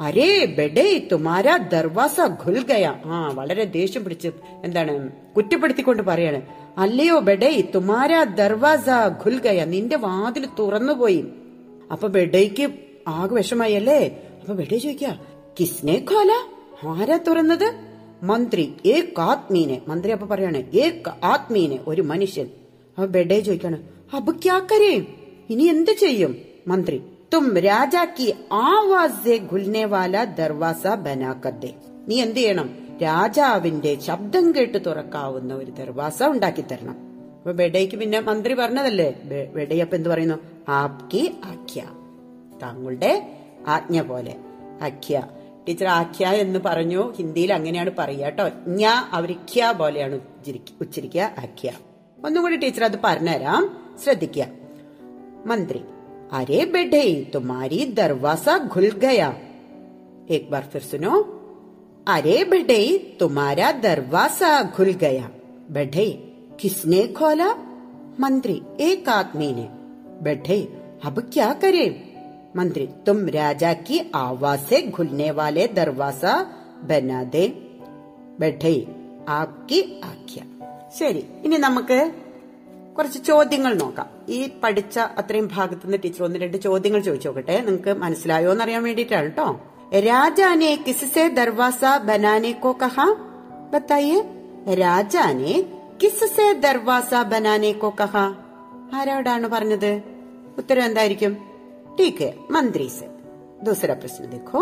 അരേ 0.00 0.44
ബെഡേ 0.44 1.08
തുമാര 1.12 1.56
ദർവാസ 1.56 2.16
ഖുൽഗയ. 2.20 2.86
ആ 3.04 3.32
വളരെ 3.34 3.64
ദേഷ്യം 3.64 4.04
പിടിച്ച് 4.04 4.28
എന്താണ് 4.64 5.08
കുറ്റപ്പെടുത്തിക്കൊണ്ട് 5.36 6.02
പറയാണ്. 6.02 6.42
അല്ലയോ 6.78 7.18
ബെഡേ 7.18 7.60
തുമാര 7.74 8.22
ദർവാസ 8.22 8.88
ഖുൽഗയ? 9.24 9.64
നിന്റെ 9.64 9.96
വാതിൽ 9.96 10.46
തുറന്നുപോയി. 10.58 11.24
അപ്പൊ 11.92 12.08
ബെഡയ്ക്ക് 12.08 12.70
ആകെ 13.08 13.34
വിഷമായി 13.34 13.74
അല്ലേ 13.74 14.18
അപ്പൊ 14.46 14.56
ബെഡേ 14.58 14.78
ചോദിക്ക 14.78 15.06
കിസ്നെ 15.60 16.06
ഖോല? 16.10 16.32
ആരാ 16.88 17.16
തുറന്നത്? 17.16 17.74
മന്ത്രി 18.22 18.74
ഏക് 18.86 19.20
ആത്മീനെ. 19.20 19.82
മന്ത്രി 19.88 20.12
അപ്പൊ 20.12 20.26
പറയാണ് 20.26 20.56
ഏക് 20.56 21.08
ആത്മീനെ 21.24 21.78
ഒരു 21.86 22.02
മനുഷ്യൻ. 22.02 22.46
അപ്പൊ 22.98 23.06
ബെഡേ 23.06 23.40
ചോദിക്കാണ് 23.40 23.78
അബ് 24.16 24.42
ക്യാ 24.42 24.58
കരേ? 24.58 25.06
ഇനി 25.50 25.62
എന്ത് 25.62 25.90
ചെയ്യും? 25.90 26.38
മന്ത്രി 26.66 27.02
തും 27.34 27.58
രാജാക്കി 27.58 28.34
ആവാസെ 28.52 29.36
ഗുൽനേവാല 29.36 30.16
വാല 30.16 30.34
ദർവാസ 30.34 30.86
ബനാക്കത്തെ 30.86 31.74
നീ 32.08 32.20
എന്ത് 32.20 32.36
ചെയ്യണം? 32.36 32.68
രാജാവിന്റെ 33.02 34.00
ശബ്ദം 34.00 34.54
കേട്ട് 34.54 34.78
തുറക്കാവുന്ന 34.86 35.54
ഒരു 35.54 35.70
ദർവാസ 35.70 36.22
ഉണ്ടാക്കി 36.22 36.62
തരണം. 36.62 36.96
അപ്പൊ 37.38 37.52
ബെഡേക്ക് 37.52 37.96
പിന്നെ 37.96 38.20
മന്ത്രി 38.20 38.54
പറഞ്ഞതല്ലേ? 38.54 39.10
ബെഡേ 39.54 39.80
അപ്പൊ 39.80 39.96
എന്ത് 39.96 40.08
പറയുന്നു? 40.08 40.38
ആപ്കി 40.68 41.32
ആഖ്യ. 41.44 41.82
താങ്കളുടെ 42.62 43.12
ആജ്ഞ 43.67 43.97
പോലെ 44.03 44.33
ആഖ്യ 44.81 45.15
ടീച്ചർ 45.65 45.87
ആഖ്യ 45.95 46.29
എന്ന് 46.43 46.59
പറഞ്ഞു 46.59 47.01
ഹിന്ദിയിൽ 47.17 47.51
അങ്ങനെയാണ് 47.53 47.91
പറയുക 47.97 48.23
കേട്ടോ 48.27 48.45
ഞാ 48.79 48.93
അവർ 49.13 49.31
ഖ്യ 49.49 49.71
പോലെയാണ് 49.79 50.15
ഉച്ചരിക്ക- 50.21 50.75
ഉച്ചരിക്കുക 50.81 51.25
ആഖ്യ 51.43 51.71
ഒന്നും 52.19 52.41
കൂടി 52.43 52.57
ടീച്ചർ 52.57 52.83
അത് 52.83 52.99
പറഞ്ഞുതരാം 53.05 53.63
ശ്രദ്ധിക്കുക 54.03 54.47
मंत्री 55.45 55.79
अरे 56.31 56.59
बेटे 56.73 57.01
तुम्हारी 57.33 57.79
दरवाजा 57.95 58.53
खुल 58.67 58.89
गया 58.99 59.29
एक 60.29 60.43
बार 60.51 60.63
फिर 60.71 60.81
सुनो 60.81 61.13
अरे 62.07 62.35
बेटे 62.45 62.77
तुम्हारा 63.19 63.67
दरवाजा 63.81 64.51
खुल 64.75 64.91
गया 65.01 65.25
बेटे 65.69 66.05
किसने 66.61 67.01
खोला 67.17 67.49
मंत्री 68.19 68.55
एक 68.81 69.09
आदमी 69.11 69.49
ने 69.53 69.65
बेटे 70.23 70.59
अब 71.03 71.19
क्या 71.33 71.49
करे 71.59 71.85
मंत्री 72.55 72.85
तुम 73.07 73.17
राजा 73.31 73.73
की 73.81 73.97
आवाज 74.17 74.59
से 74.61 74.81
खुलने 74.91 75.29
वाले 75.31 75.67
दरवाजा 75.75 76.33
बना 76.85 77.21
दे 77.33 77.45
बैठे 78.41 78.73
ആപ്കി 79.31 79.79
ആഖ്യ 80.03 80.37
ശരി 80.97 81.21
ഇനി 81.45 81.57
നമുക്ക് 81.57 81.97
കുറച്ച് 82.95 83.19
ചോദ്യങ്ങൾ 83.27 83.73
നോക്കാം 83.73 84.07
ഈ 84.29 84.39
പഠിച്ച 84.63 84.95
അത്രയും 85.19 85.47
ഭാഗത്തുനിന്ന് 85.47 85.99
ടീച്ചർ 86.03 86.23
ഒന്ന് 86.23 86.39
രണ്ട് 86.39 86.57
ചോദ്യങ്ങൾ 86.57 87.01
ചോദിച്ചു 87.01 87.29
നോക്കട്ടെ 87.29 87.57
നിങ്ങൾക്ക് 87.61 87.93
മനസ്സിലായോ 87.95 88.49
എന്നറിയാൻ 88.51 88.83
വേണ്ടിയിട്ടാണ് 88.83 89.29
കേട്ടോ 89.29 89.47
രാജാനെ 90.07 90.71
കിസ്സെ 90.85 91.25
ദർവാസ 91.29 91.83
ബനാനെ 92.07 92.51
കോ 92.63 92.71
കഹ 92.81 92.97
ബത്തായിയെ 93.73 94.19
രാജാനെ 94.81 95.53
കിസ്സെ 96.03 96.47
ദർവാസ 96.65 97.13
ബനാനെ 97.31 97.71
കോ 97.83 97.91
കഹ 98.01 98.15
ആരോടാണ് 98.95 99.47
പറഞ്ഞത് 99.47 99.91
ഉത്തരം 100.57 100.83
എന്തായിരിക്കും 100.83 101.33
ठीक 101.97 102.21
है 102.21 102.31
मंत्री 102.51 102.89
से 102.89 103.07
दूसरा 103.63 103.95
प्रश्न 103.95 104.29
देखो 104.29 104.61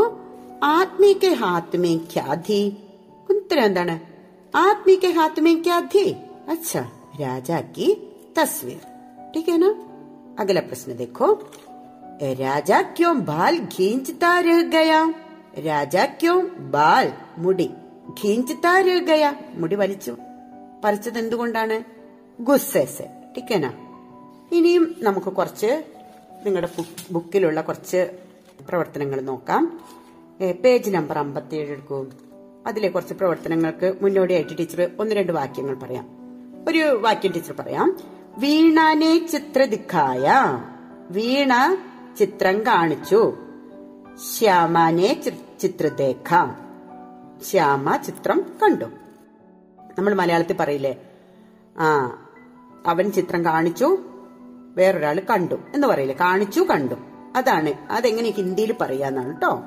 आदमी 0.69 1.13
के 1.23 1.31
हाथ 1.35 1.75
में 1.83 1.95
क्या 2.11 2.35
थी 2.47 2.61
उत्तर 3.29 3.59
എന്താണ് 3.59 3.95
आदमी 4.53 4.95
के 4.97 5.09
हाथ 5.11 5.35
में 5.45 5.55
क्या 5.63 5.79
थी 5.93 6.05
अच्छा 6.49 6.81
राजा 7.19 7.59
की 7.75 7.87
तस्वीर 8.37 8.81
ठीक 9.33 9.49
है 9.49 9.57
ना 9.57 9.69
अगला 10.39 10.61
प्रश्न 10.61 10.95
देखो 10.97 11.27
राजा 12.39 12.81
क्यों 12.97 13.13
बाल 13.25 13.57
खींचता 13.73 14.31
रह 14.39 14.61
गया 14.75 15.01
राजा 15.65 16.05
क्यों 16.21 16.37
बाल 16.71 17.07
മുടി 17.39 17.69
खींचता 18.19 18.73
रह 18.87 18.99
गया 19.09 19.31
മുടി 19.61 19.75
വലിച്ചു 19.75 20.13
പറിച്ചത് 20.83 21.17
എന്തുകൊണ്ടാണ് 21.21 21.77
ഗുസ്സേസ് 22.39 23.05
ടിക്കന 23.35 23.65
ഇനിയും 24.57 24.85
നമുക്ക് 25.07 25.31
കുറച്ച് 25.31 25.71
നിങ്ങളുടെ 26.44 26.68
ബുക്കിലുള്ള 27.10 27.60
കുറച്ച് 27.60 28.10
പ്രവർത്തനങ്ങൾ 28.68 29.20
നോക്കാം. 29.20 29.80
പേജ് 30.64 30.90
നമ്പർ 30.90 31.18
അമ്പത്തിയേഴ് 31.18 31.70
എടുക്കൂ. 31.70 32.06
അതിലെ 32.66 32.88
കുറച്ച് 32.88 33.14
പ്രവർത്തനങ്ങൾക്ക് 33.14 33.94
മുന്നോടിയായിട്ട് 34.02 34.58
ടീച്ചർ 34.58 34.90
ഒന്ന് 34.98 35.14
രണ്ട് 35.14 35.32
വാക്യങ്ങൾ 35.32 35.74
പറയാം. 35.74 36.06
ഒരു 36.68 36.98
വാക്യം 37.02 37.32
ടീച്ചർ 37.32 37.54
പറയാം. 37.58 37.98
വീണാനെ 38.38 39.26
ചിത്രദിഖായ 39.26 40.32
വീണ 41.10 41.76
ചിത്രം 42.18 42.66
കാണിച്ചു. 42.66 43.34
ശ്യാമാനെ 44.38 45.22
ചിത്രദേഖ. 45.60 46.50
ശ്യാമ 47.42 47.96
ചിത്രം 47.96 48.46
കണ്ടു. 48.62 48.84
നമ്മൾ 49.98 50.14
മലയാളത്തിൽ 50.14 50.56
പറയില്ലേ? 50.56 51.02
ആ 51.78 52.18
അവൻ 52.86 53.12
ചിത്രം 53.12 53.44
കാണിച്ചു. 53.44 53.98
വേറൊരാൾ 54.76 55.20
കണ്ടു 55.30 55.54
എന്ന് 55.74 55.86
പറയില്ലേ? 55.86 56.16
കാണിച്ചു 56.20 56.60
കണ്ടു. 56.60 56.94
അതാണ്. 57.36 57.74
അതെങ്ങനെ 57.90 58.30
ഹിന്ദിയിൽ 58.30 58.74
പറയാന്നാണ് 58.80 59.26
കേട്ടോ 59.26 59.62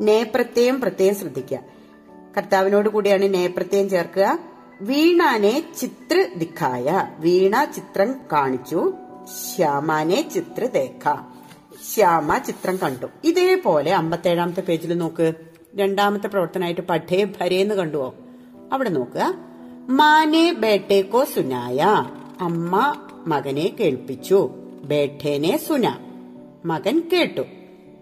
നേപ്രത്യയം 0.00 0.80
പ്രത്യേകം 0.80 1.14
ശ്രദ്ധിക്കുക 1.14 1.58
കർത്താവിനോട് 2.36 2.88
കൂടിയാണ് 2.88 3.34
നേപ്രത്യയം 3.34 3.88
ചേർക്കുക. 3.88 4.38
വീണാനെ 4.80 5.64
ചിത്ര 5.80 6.26
ദിഖായ. 6.36 7.08
വീണ 7.18 7.64
ചിത്രം 7.64 8.14
കാണിച്ചു. 8.32 8.92
ശ്യാമാനെ 9.24 10.28
ചിത്ര 10.34 10.64
ദേഖ. 10.64 11.14
ശ്യാമ 11.94 12.38
ചിത്രം 12.38 12.76
കണ്ടു. 12.76 13.06
ഇതേപോലെ 13.24 13.94
അമ്പത്തേഴാമത്തെ 13.94 14.60
പേജിൽ 14.60 14.98
നോക്ക്. 14.98 15.32
രണ്ടാമത്തെ 15.74 16.28
പ്രവർത്തനമായിട്ട് 16.28 16.80
പഠേ 16.80 17.24
ഭരേന്ന് 17.24 17.74
കണ്ടുവോ? 17.74 18.14
അവിടെ 18.72 18.88
നോക്കുക. 18.88 19.34
മാനെ 19.88 20.52
ബേട്ടേക്കോ 20.52 21.24
സുനായ. 21.24 22.04
അമ്മ 22.40 22.96
മകനെ 23.26 23.70
കേൾപ്പിച്ചു. 23.80 24.50
ബേഠേനെ 24.84 25.56
സുന. 25.56 25.98
മകൻ 26.64 27.02
കേട്ടു. 27.12 27.40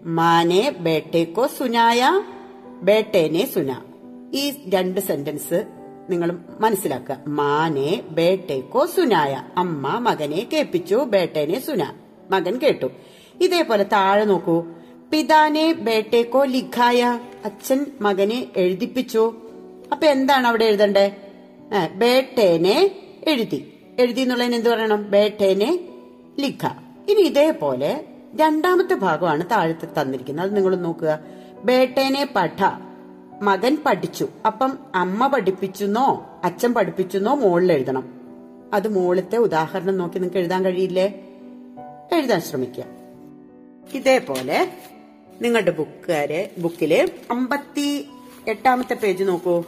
മാനെ 0.03 0.69
ബേട്ടേക്കോ 0.69 1.47
സുനായ? 1.47 2.23
ബേട്ടേനെ 2.81 3.51
സുന. 3.53 3.81
ഈ 4.33 4.69
രണ്ട് 4.69 4.99
സെന്റൻസ് 4.99 5.65
നിങ്ങൾ 6.09 6.39
മനസ്സിലാക്കുക. 6.59 7.17
മാനെ 7.27 8.03
ബേട്ടേക്കോ 8.09 8.85
സുനായ? 8.85 9.43
അമ്മ 9.57 9.87
മകനെ 9.87 10.47
കേൾപ്പിച്ചു. 10.53 10.95
ബേട്ടേനെ 10.95 11.59
സുന. 11.59 11.93
മകൻ 12.31 12.57
കേട്ടു. 12.57 12.85
ഇതേപോലെ 13.41 13.83
താഴെ 13.83 14.25
നോക്കൂ. 14.25 14.63
പിതാനെ 15.11 15.73
ബേട്ടേക്കോ 15.73 16.43
ലിഖായ? 16.43 17.19
അച്ഛൻ 17.45 17.85
മകനെ 18.01 18.47
എഴുതിപ്പിച്ചു. 18.57 19.35
അപ്പൊ 19.91 20.07
എന്താണ് 20.07 20.47
അവിടെ 20.47 20.65
എഴുതണ്ടേ? 20.65 21.15
ബേട്ടേനെ 21.95 22.91
എഴുതി. 23.27 23.72
എഴുതി 23.99 24.21
എന്നുള്ളതിന് 24.21 24.55
എന്ത് 24.55 24.69
പറയണം? 24.69 25.11
ബേട്ടേനെ 25.11 25.79
ലിഖ. 26.39 26.67
ഇനി 27.09 27.21
ഇതേപോലെ 27.21 28.05
രണ്ടാമത്തെ 28.35 28.93
ഭാഗമാണ് 28.93 29.45
താഴത്ത് 29.45 30.01
തന്നിരിക്കുന്നത്. 30.01 30.45
അത് 30.45 30.55
നിങ്ങൾ 30.55 30.75
നോക്കുക. 30.75 31.19
ബേട്ടേനെ 31.63 32.27
പഠ. 32.35 32.71
മകൻ 33.41 33.77
പഠിച്ചു. 33.85 34.27
അപ്പം 34.45 34.79
അമ്മ 34.95 35.27
പഠിപ്പിച്ചെന്നോ 35.27 36.29
അച്ഛൻ 36.43 36.73
പഠിപ്പിച്ചെന്നോ 36.73 37.35
മോളിൽ 37.35 37.73
എഴുതണം. 37.73 38.13
അത് 38.73 38.87
മോളത്തെ 38.87 39.37
ഉദാഹരണം 39.37 39.97
നോക്കി 39.97 40.15
നിങ്ങൾക്ക് 40.15 40.37
എഴുതാൻ 40.37 40.65
കഴിയില്ലേ? 40.65 41.07
എഴുതാൻ 42.13 42.41
ശ്രമിക്കുക. 42.41 42.83
ഇതേപോലെ 43.93 44.71
നിങ്ങളുടെ 45.41 45.71
ബുക്കാര് 45.71 46.49
ബുക്കിൽ 46.57 47.09
അമ്പത്തി 47.31 48.07
എട്ടാമത്തെ 48.47 48.93
പേജ് 48.93 49.23
നോക്കൂ. 49.23 49.63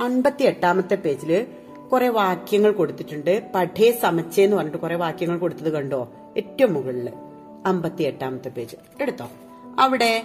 അമ്പത്തി 0.00 0.42
എട്ടാമത്തെ 0.42 0.94
പേജിൽ 0.94 1.46
കുറെ 1.92 2.08
വാക്യങ്ങൾ 2.08 2.72
കൊടുത്തിട്ടുണ്ട്. 2.72 3.42
പഠേ 3.54 3.98
സമച്ചേ 4.02 4.44
എന്ന് 4.44 4.56
പറഞ്ഞിട്ട് 4.56 4.78
കുറെ 4.78 4.96
വാക്യങ്ങൾ 4.96 5.38
കൊടുത്തത് 5.38 5.72
കണ്ടോ? 5.72 6.12
ഏറ്റവും 6.36 6.74
മുകളിൽ. 6.74 7.12
അമ്പത്തി 7.66 8.02
എട്ടാമത്തെ 8.02 8.48
പേജ്. 8.48 8.76
എടുത്തോ? 9.02 9.28
അവിടെ 9.78 10.22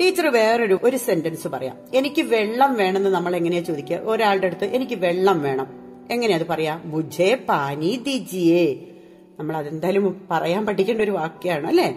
ടീച്ചർ 0.00 0.26
വേറൊരു 0.26 0.78
ഒരു 0.82 0.96
സെന്റൻസ് 0.96 1.48
പറയാം. 1.48 1.76
എനിക്ക് 1.94 2.22
വെള്ളം 2.22 2.74
വേണമെന്ന് 2.74 3.10
നമ്മൾ 3.10 3.36
എങ്ങനെയാ 3.36 3.62
ചോദിക്കുക? 3.62 3.96
ഒരാളുടെ 3.96 4.46
അടുത്ത് 4.46 4.64
എനിക്ക് 4.64 4.94
വെള്ളം 4.94 5.42
വേണം. 5.42 5.66
എങ്ങനെയാ 6.10 6.38
അത് 6.38 6.46
പറയാ? 6.46 6.80
മുജേ 6.84 7.34
പാനി 7.34 8.02
ദിജിയേ. 8.06 8.74
നമ്മൾ 9.38 9.56
അതെന്തായാലും 9.56 10.26
പറയാൻ 10.30 10.66
പഠിക്കേണ്ട 10.66 11.02
ഒരു 11.02 11.10
വാക്യാണ് 11.10 11.66
അല്ലെ? 11.66 11.94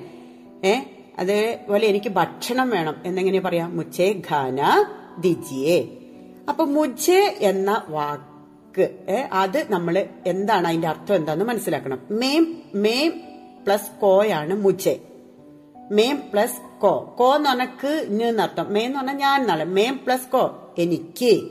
ഏ? 0.66 0.80
അതേപോലെ 1.20 1.88
എനിക്ക് 1.88 2.10
ഭക്ഷണം 2.10 2.70
വേണം 2.70 2.96
എന്നെങ്ങനെ 3.06 3.40
പറയാം? 3.40 3.78
മുച്ചേ 3.78 4.22
ഖാന 4.32 4.86
ദിജിയേ. 5.20 5.88
അപ്പൊ 6.50 6.66
മുജേ 6.66 7.38
എന്ന 7.40 7.82
വാക്ക് 7.90 8.35
ഏ, 8.82 9.16
അത് 9.32 9.66
നമ്മൾ 9.70 10.08
എന്താണ് 10.28 10.68
അതിന്റെ 10.68 10.88
അർത്ഥം 10.88 11.16
എന്താന്ന് 11.16 11.46
മനസ്സിലാക്കണം. 11.46 12.00
മേം 12.12 12.64
മേം 12.76 13.22
പ്ലസ് 13.66 14.00
കോയാണ് 14.02 14.54
മുജെ. 14.54 15.00
മേം 15.92 16.24
പ്ലസ് 16.34 16.80
കോ. 16.82 17.16
കോ 17.20 17.36
എന്ന് 17.36 17.50
പറഞ്ഞാൽ 17.50 17.66
ക് 17.66 17.88
എന്ന് 17.88 18.44
പറഞ്ഞാൽ 18.44 19.14
ഞാൻ 19.14 19.42
എന്നാണ് 19.42 19.66
മേം 19.66 20.00
പ്ലസ് 20.06 20.32
കോ. 20.32 20.74
എനിക്ക്. 20.78 21.50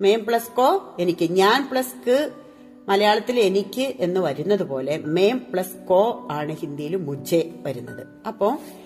മേം 0.00 0.24
പ്ലസ് 0.24 0.50
കോ 0.56 0.96
എനിക്ക്. 0.98 1.30
ഞാൻ 1.30 1.68
പ്ലസ് 1.70 2.08
ക് 2.08 2.30
മലയാളത്തിൽ 2.88 3.40
എനിക്ക് 3.40 3.80
എന്ന് 3.80 4.20
വരുന്നത് 4.20 4.62
പോലെ 4.62 4.96
മേം 4.96 5.46
പ്ലസ് 5.52 5.86
കോ 5.88 6.28
ആണ് 6.30 6.52
ഹിന്ദിയിൽ 6.52 6.96
മുജെ 6.96 7.50
വരുന്നത്. 7.66 8.06
അപ്പോ 8.26 8.48
ഈ 8.50 8.85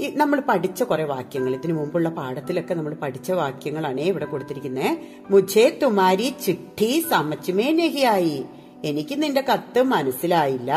നമ്മൾ 0.00 0.42
പഠിച്ച 0.48 0.82
കുറെ 0.82 1.04
വാക്യങ്ങൾ 1.04 1.54
ഇതിനു 1.54 1.72
മുമ്പുള്ള 1.72 2.08
പാഠത്തിലൊക്കെ 2.08 2.74
നമ്മൾ 2.74 2.94
പഠിച്ച 2.94 3.32
വാക്യങ്ങളാണ് 3.32 4.00
ഇവിടെ 4.00 4.24
കൊടുത്തിരിക്കുന്നത് 4.24 4.98
മുജേ 5.30 5.78
തുമാരി 5.82 6.34
ചിട്ടി 6.46 7.04
സമച്ചുമേ 7.10 7.72
നഹിയായി. 7.72 8.44
എനിക്ക് 8.84 9.22
നിന്റെ 9.22 9.40
കത്ത് 9.40 9.82
മനസ്സിലായില്ല. 9.82 10.74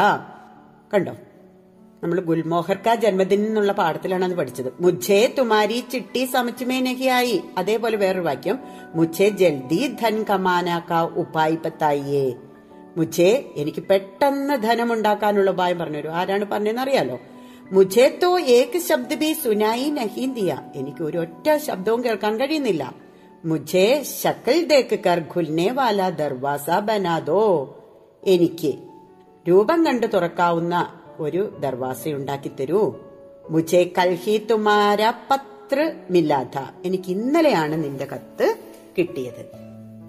കണ്ടോ? 0.93 1.11
നമ്മൾ 2.03 2.21
ഗുൽമോഹർ 2.21 2.77
കാ 2.77 2.95
ജന്മദിനം 2.95 3.45
എന്നുള്ള 3.45 3.71
പാഠത്തിലാണ് 3.71 4.25
അത് 4.25 4.35
പഠിച്ചത്. 4.35 4.73
മുജേ 4.79 5.35
തുമാരി 5.37 5.83
ചിട്ടി 5.91 6.25
സമച്ചുമേ 6.25 6.79
നഹിയായി. 6.79 7.43
അതേപോലെ 7.57 7.97
വേറൊരു 7.97 8.21
വാക്യം. 8.21 8.59
മുജേ 8.95 9.29
ജൽദി 9.29 9.95
ധൻ 10.01 10.23
കമാനാക്ക 10.23 10.91
കാ 10.91 11.03
ഉപായ് 11.03 12.33
മുജേ 12.97 13.53
എനിക്ക് 13.55 13.83
പെട്ടെന്ന് 13.83 14.53
ധനം 14.53 14.93
ഉണ്ടാക്കാനുള്ള 14.93 15.51
ഉപായം 15.51 15.79
പറഞ്ഞു 15.79 16.09
ആരാണ് 16.09 16.45
പറഞ്ഞതെന്ന് 16.45 16.81
അറിയാലോ? 16.81 17.19
മുജേ 17.71 18.19
തോ 18.23 18.39
ഏക് 18.39 18.79
ശബ്ദ 18.79 19.13
ബി 19.13 19.33
സുനായി 19.33 19.89
നഹീന്തിയ 19.89 20.61
എനിക്ക് 20.75 21.03
ഒരു 21.03 21.17
ഒറ്റ 21.17 21.57
ശബ്ദവും 21.57 22.03
കേൾക്കാൻ 22.03 22.39
കഴിയുന്നില്ല. 22.39 22.95
മുജേ 23.45 24.03
ശക്കൽ 24.03 24.63
ദേക്ക് 24.63 24.99
കർ 24.99 25.23
ഖുൽനെ 25.35 25.71
വാല 25.71 26.09
ദർവാസ 26.09 26.69
ബനാദോ. 26.69 27.43
എനിക്ക് 28.27 28.73
രൂപം 29.49 29.85
കണ്ടു 29.85 30.05
തുറക്കാവുന്ന 30.05 30.93
ഒരു 31.19 31.57
ദർവാസ 31.59 32.07
ഉണ്ടാക്കി 32.07 32.51
തരൂ. 32.59 32.95
മുജേ 33.49 33.91
കൽഹി 33.97 34.47
തുമാര 34.51 35.09
പത്ര 35.09 35.91
മില്ലാത്ത. 36.09 36.59
എനിക്ക് 36.85 37.09
ഇന്നലെയാണ് 37.09 37.83
നിന്റെ 37.83 38.05
കത്ത് 38.05 38.55
കിട്ടിയത്. 38.97 39.51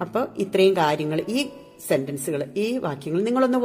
അപ്പൊ 0.00 0.26
ഇത്രയും 0.38 0.76
കാര്യങ്ങൾ 0.76 1.24
ഈ 1.28 1.48
സെന്റൻസുകൾ 1.86 2.40
ഈ 2.56 2.78
വാക്യങ്ങൾ 2.78 3.20
നിങ്ങളൊന്ന് 3.22 3.58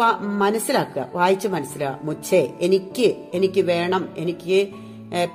മനസ്സിലാക്കുക. 0.43 1.09
വായിച്ച് 1.13 1.47
മനസ്സിലാക്കുക 1.47 2.07
മുച്ചേ 2.07 2.41
എനിക്ക് 2.59 3.07
എനിക്ക് 3.33 3.61
വേണം 3.61 4.03
എനിക്ക് 4.17 4.59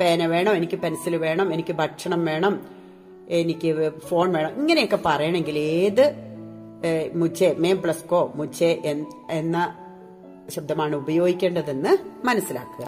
പേന 0.00 0.26
വേണം 0.26 0.52
എനിക്ക് 0.54 0.76
പെൻസിൽ 0.76 1.16
വേണം 1.16 1.52
എനിക്ക് 1.54 1.72
ഭക്ഷണം 1.72 2.24
വേണം 2.24 2.54
എനിക്ക് 3.28 3.70
ഫോൺ 4.08 4.32
വേണം. 4.32 4.52
ഇങ്ങനെയൊക്കെ 4.60 4.98
പറയണമെങ്കിൽ 5.04 5.58
ഏത് 5.58 6.04
മുച്ചേ 7.14 7.54
മേ 7.58 7.72
പ്ലസ് 7.72 8.04
കോ 8.04 8.32
മുച്ചേ 8.34 8.70
എന്ന 9.30 9.56
ശബ്ദമാണ് 10.50 10.96
ഉപയോഗിക്കേണ്ടതെന്ന് 10.96 11.92
മനസ്സിലാക്കുക. 12.26 12.84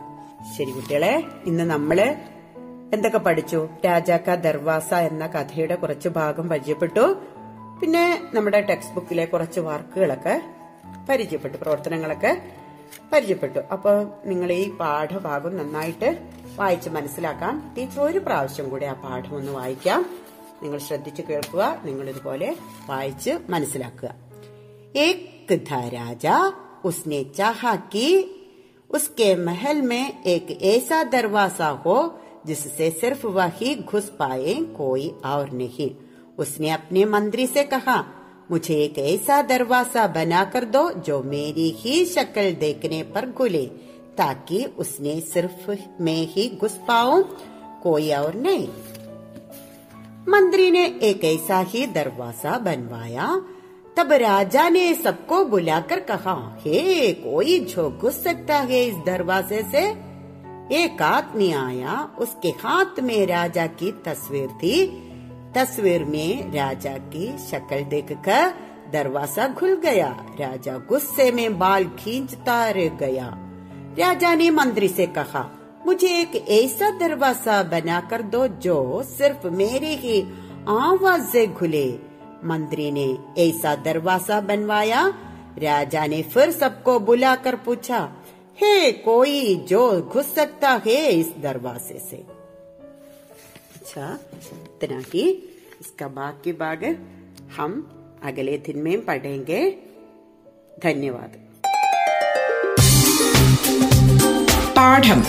ശരി 0.59 0.70
കുട്ടികളെ 0.70 1.14
ഇന്ന് 1.46 1.64
നമ്മൾ 1.70 1.98
എന്തൊക്കെ 2.94 3.18
പഠിച്ചു? 3.18 3.68
രാജാക്ക 3.85 4.35
ദർവാസ 4.35 4.94
എന്ന 4.94 5.26
കഥയുടെ 5.26 5.74
കുറച്ച് 5.74 6.09
ഭാഗം 6.09 6.48
പരിചയപ്പെട്ടു. 6.48 7.05
പിന്നെ 7.80 8.06
നമ്മുടെ 8.34 8.60
ടെക്സ്റ്റ് 8.62 8.96
ബുക്കിലെ 8.96 9.26
കുറച്ച് 9.26 9.60
വർക്കുകളൊക്കെ 9.60 10.36
പരിചയപ്പെട്ടു 11.10 11.58
പ്രവർത്തനങ്ങളൊക്കെ 11.58 12.32
പരിചയപ്പെട്ടു 13.12 13.60
അപ്പൊ 13.72 13.91
നിങ്ങൾ 14.26 14.52
ഈ 14.52 14.63
പാഠഭാഗം 14.72 15.58
നന്നായിട്ട് 15.58 16.10
വായിച്ച് 16.56 16.89
മനസ്സിലാക്കാം 16.89 17.56
ടീച്ചർ 17.78 18.02
ഒരു 18.02 18.20
പ്രാവശ്യം 18.20 18.70
കൂടി 18.70 18.86
ആ 18.86 18.94
പാഠം 19.04 19.36
ഒന്ന് 19.36 19.52
വായിക്കാം 19.52 20.04
നിങ്ങൾ 20.63 20.80
ശ്രദ്ധിച്ചു 20.80 21.24
കേൾക്കുക 21.30 21.63
നിങ്ങൾ 21.86 22.10
ഇതുപോലെ 22.10 22.50
വായിച്ച് 22.89 23.34
മനസ്സിലാക്കുക 23.50 24.12
एक 24.98 25.22
था 25.65 25.80
राजा 25.89 26.36
उसने 26.86 27.24
चाहा 27.36 27.76
कि 27.88 28.06
उसके 28.89 29.36
महल 29.46 29.82
में 29.82 30.04
एक 30.26 30.52
ऐसा 30.65 31.04
दरवाजा 31.12 31.68
हो 31.84 31.96
जिससे 32.46 32.89
सिर्फ 32.91 33.26
वही 33.28 33.76
घुस 33.84 34.10
पाए 34.20 34.54
कोई 34.78 35.08
और 35.26 35.52
नहीं 35.52 35.89
उसने 36.38 36.71
अपने 36.71 37.05
मंत्री 37.05 37.47
से 37.47 37.62
कहा, 37.62 38.05
मुझे 38.51 38.75
एक 38.75 38.99
ऐसा 38.99 39.43
दरवाज़ा 39.43 40.07
बनाकर 40.07 40.64
दो 40.64 40.90
जो 40.90 41.23
मेरी 41.23 41.71
ही 41.71 42.05
शक्ल 42.05 42.53
देखने 42.53 43.03
पर 43.03 43.31
खुले 43.31 43.66
ताकि 44.19 44.64
उसने 44.64 45.21
सिर्फ़ 45.21 45.71
मैं 46.03 46.27
ही 46.27 46.59
घुस 46.61 46.81
पाऊँ, 46.88 47.37
कोई 47.83 48.12
और 48.12 48.35
नहीं। 48.35 48.69
मंत्री 50.29 50.71
ने 50.71 50.87
एक 50.87 51.25
ऐसा 51.25 51.61
ही 51.61 51.87
दरवाज़ा 51.87 52.59
बनवाया। 52.59 53.43
तब 53.97 54.12
राजा 54.12 54.69
ने 54.69 54.95
सबको 54.95 55.45
बुलाकर 55.45 56.01
कहा, 56.01 56.57
हे, 56.61 57.12
कोई 57.12 57.59
जो 57.59 57.90
घुस 57.90 58.25
सकता 58.25 58.57
है 58.57 58.85
इस 58.85 58.95
दरवाजे 58.95 59.62
से? 59.62 60.11
एक 60.85 61.03
आदमी 61.03 61.53
आया, 61.53 62.11
उसके 62.19 62.49
हाथ 62.49 63.01
में 63.01 63.27
राजा 63.27 63.66
की 63.66 63.93
तस्वीर 63.93 64.49
थी। 64.49 65.07
तस्वीर 65.55 66.05
में 66.05 66.53
राजा 66.53 66.97
की 67.13 67.27
शक्ल 67.41 67.83
देखकर 67.85 68.53
दरवाज़ा 68.93 69.47
खुल 69.49 69.75
गया। 69.77 70.09
राजा 70.41 70.77
गुस्से 70.89 71.31
में 71.31 71.59
बाल 71.59 71.85
खींचता 71.99 72.69
रह 72.71 72.89
गया। 72.99 73.27
राजा 73.99 74.35
ने 74.35 74.51
मंत्री 74.51 74.89
से 74.89 75.07
कहा, 75.09 75.49
मुझे 75.87 76.09
एक 76.21 76.37
ऐसा 76.51 76.91
दरवाज़ा 76.99 77.63
बनाकर 77.63 78.23
दो 78.23 78.47
जो 78.63 79.03
सिर्फ़ 79.09 79.47
मेरे 79.49 79.95
ही 79.97 80.21
आवाज़ 80.69 81.23
से 81.23 81.47
खुले। 81.49 81.89
मंत्री 82.45 82.91
ने 82.91 83.07
ऐसा 83.39 83.75
दरवाज़ा 83.77 84.41
बनवाया। 84.41 85.07
राजा 85.59 86.07
ने 86.07 86.23
फिर 86.25 86.51
सबको 86.51 86.99
बुलाकर 87.01 87.57
पूछा, 87.57 88.09
हे 88.59 88.91
कोई 88.93 89.55
जो 89.69 90.01
घुस 90.03 90.35
सकता 90.35 90.71
है 90.87 91.01
इस 91.11 91.33
दरवाजे 91.43 91.99
से? 92.11 92.25
अच्छा 93.89 94.06
इतना 94.58 95.00
ही 95.12 95.24
इसका 95.82 96.08
बाकी 96.20 96.52
भाग 96.62 96.84
हम 97.58 97.72
अगले 98.24 98.58
दिन 98.68 98.78
में 98.88 98.96
पढ़ेंगे 99.10 99.62
धन्यवाद 100.86 101.34
പാഠം 104.78 105.20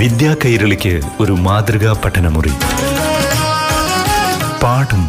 വിദ്യാ 0.00 0.32
കൈരളിക്ക് 0.42 0.92
ഒരു 1.22 1.34
മാതൃകാ 1.46 1.92
പഠനമുറി 2.04 2.54
പാഠം 4.62 5.02